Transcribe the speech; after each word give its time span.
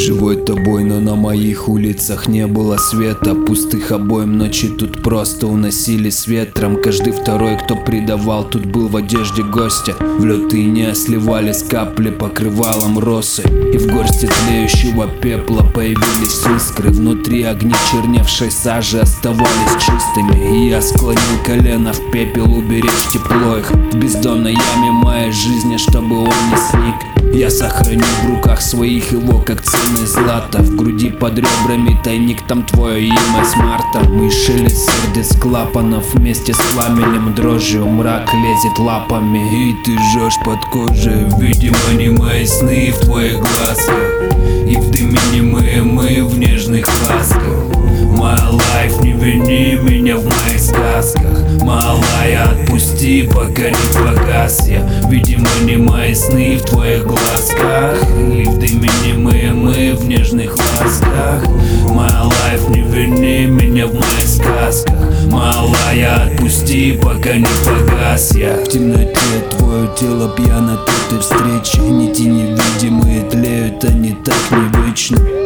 живой 0.00 0.36
тобой, 0.36 0.84
но 0.84 0.98
на 0.98 1.14
моих 1.14 1.68
улицах 1.68 2.26
не 2.26 2.46
было 2.46 2.78
света. 2.78 3.34
Пустых 3.34 3.92
обоим 3.92 4.38
ночи 4.38 4.68
тут 4.68 5.02
просто 5.02 5.46
уносили 5.46 6.08
с 6.10 6.26
ветром. 6.26 6.80
Каждый 6.82 7.12
второй, 7.12 7.58
кто 7.58 7.76
предавал, 7.76 8.44
тут 8.44 8.66
был 8.66 8.88
в 8.88 8.96
одежде 8.96 9.42
гостя. 9.42 9.94
В 10.00 10.24
лед 10.24 10.52
не 10.52 10.94
сливались 10.94 11.62
капли 11.62 12.10
покрывалом 12.10 12.98
росы. 12.98 13.42
И 13.74 13.78
в 13.78 13.92
горсти 13.92 14.26
тлеющего 14.26 15.06
пепла 15.06 15.62
появились 15.62 16.40
искры. 16.56 16.90
Внутри 16.90 17.42
огни 17.42 17.74
черневшей 17.90 18.50
сажи 18.50 19.00
оставались 19.00 19.74
чистыми. 19.78 20.64
И 20.64 20.68
я 20.70 20.80
склонил 20.80 21.20
колено 21.44 21.92
в 21.92 22.10
пепел 22.10 22.52
уберечь 22.52 23.08
тепло 23.12 23.58
их. 23.58 23.70
В 23.70 23.96
бездонной 23.96 24.52
яме 24.52 24.90
моей 24.92 25.30
жизни, 25.30 25.76
чтобы 25.76 26.20
он 26.20 26.28
не 26.28 26.56
сник 26.70 27.19
Я 27.50 27.56
сохраню 27.56 28.04
в 28.22 28.28
руках 28.28 28.62
своих 28.62 29.10
его, 29.10 29.40
как 29.40 29.60
ценный 29.62 30.06
злато 30.06 30.62
В 30.62 30.76
груди 30.76 31.10
под 31.10 31.36
ребрами 31.36 31.98
тайник, 32.04 32.46
там 32.46 32.62
твое 32.62 33.08
имя 33.08 33.44
с 33.44 33.56
марта. 33.56 34.08
Мы 34.08 34.30
шелест 34.30 34.88
сердец 34.88 35.36
клапанов 35.36 36.14
вместе 36.14 36.54
с 36.54 36.58
пламенем 36.72 37.34
дрожью. 37.34 37.88
Мрак 37.88 38.32
лезет 38.32 38.78
лапами 38.78 39.70
и 39.70 39.74
ты 39.84 39.98
жжешь 39.98 40.38
под 40.44 40.64
кожей. 40.66 41.24
Видимо 41.40 41.76
не 41.98 42.10
мои 42.10 42.46
сны 42.46 42.92
в 42.92 43.00
твоих 43.04 43.40
глазках 43.40 44.30
И 44.68 44.76
в 44.76 44.88
дыме 44.92 45.18
не 45.32 45.40
мы, 45.40 45.82
мы 45.82 46.24
в 46.24 46.38
нежных 46.38 46.86
ласках 47.08 47.70
My 48.20 48.36
life, 48.52 49.02
не 49.02 49.12
вини 49.12 49.76
меня 49.76 50.16
в 50.16 50.24
моих 50.24 50.60
сказках. 50.60 51.62
Малая, 51.62 52.50
отпусти, 52.50 52.79
пока 53.00 53.70
не 53.70 53.94
погас 53.94 54.68
я 54.68 54.86
Видимо 55.08 55.48
не 55.62 55.76
мои 55.78 56.14
сны 56.14 56.58
в 56.58 56.66
твоих 56.66 57.06
глазках. 57.06 57.96
И 58.18 58.44
в 58.44 58.58
дыме 58.58 58.90
не 59.06 59.14
мы, 59.14 59.50
мы 59.54 59.94
в 59.94 60.06
нежных 60.06 60.54
ласках. 60.56 61.42
My 61.88 62.28
life, 62.28 62.70
не 62.70 62.82
вини 62.82 63.46
меня 63.46 63.86
в 63.86 63.94
моих 63.94 64.28
сказках. 64.28 64.98
Малая, 65.30 66.26
отпусти, 66.26 67.00
пока 67.02 67.34
не 67.34 67.46
погас 67.64 68.34
я. 68.34 68.56
В 68.56 68.68
темноте 68.68 69.18
твое 69.56 69.88
тело 69.98 70.28
пьяно 70.36 70.74
от 70.74 70.88
этой 70.88 71.20
встречи 71.20 71.80
Нити 71.80 72.22
невидимые. 72.22 73.22
Тлеют, 73.30 73.82
они 73.84 74.14
так 74.24 74.36
не 74.50 74.80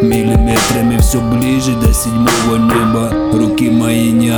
Миллиметрами 0.02 0.98
все 0.98 1.20
ближе 1.20 1.72
до 1.76 1.92
седьмого 1.94 2.56
неба 2.56 3.33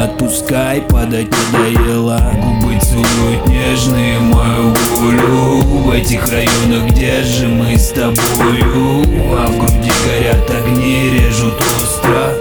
отпускай, 0.04 0.82
падать 0.82 1.28
надоело. 1.52 2.20
Губы 2.34 2.78
целуют 2.80 3.46
нежные 3.46 4.18
мою 4.20 4.74
волю. 4.96 5.62
В 5.84 5.90
этих 5.90 6.28
районах, 6.28 6.90
где 6.90 7.22
же 7.22 7.48
мы 7.48 7.76
с 7.76 7.90
тобою? 7.90 9.04
А 9.38 9.46
в 9.46 9.58
груди 9.58 9.90
горят 10.06 10.50
огни, 10.50 11.10
режут 11.10 11.54
остро. 11.82 12.32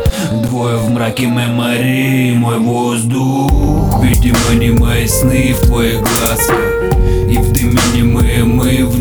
Двое 0.47 0.77
в 0.77 0.89
мраке 0.89 1.25
мемори, 1.25 2.33
мой 2.35 2.59
воздух. 2.59 3.75
Видимо 4.01 4.55
не 4.59 4.71
мои 4.71 5.07
сны 5.07 5.53
в 5.53 5.67
твоих 5.67 5.99
глазках 5.99 6.59
И 7.29 7.37
в 7.37 7.51
дыме 7.53 7.79
не 7.93 8.03
мы, 8.03 8.43
мы 8.43 8.85
в 8.85 8.99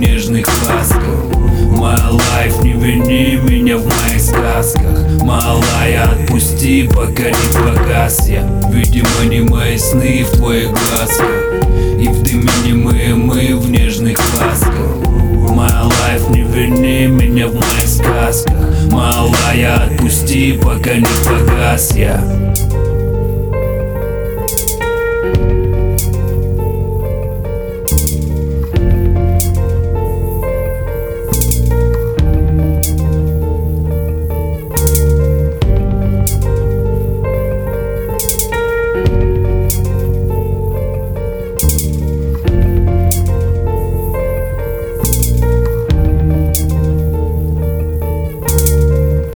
вини 2.77 3.37
меня 3.49 3.77
в 3.77 3.85
моих 3.85 4.21
сказках 4.21 5.23
Малая, 5.23 6.11
отпусти, 6.11 6.89
пока 6.89 7.25
не 7.31 7.53
погас 7.53 8.29
я 8.29 8.43
Видимо 8.71 9.25
не 9.29 9.41
мои 9.41 9.79
сны 9.79 10.25
в 10.25 10.37
твоих 10.37 10.71
глазках. 10.71 11.29
И 11.99 12.09
в 12.09 12.23
дыме 12.23 12.51
не 12.65 12.73
мы, 12.73 13.57
в 13.57 13.71
нежных 13.71 14.19
ласках. 14.39 14.75
My 15.55 15.89
life, 15.89 16.31
не 16.33 16.43
вини 16.43 17.07
меня 17.07 17.47
в 17.47 17.55
моих 17.55 17.89
сказках. 17.89 18.91
Малая, 18.91 19.87
отпусти, 19.87 20.59
пока 20.61 20.95
не 20.95 21.07
погас 21.25 21.95
я 21.97 22.23